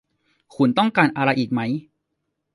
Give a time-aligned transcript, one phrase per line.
[0.55, 1.61] คุณต้องการอะไรอีกไหม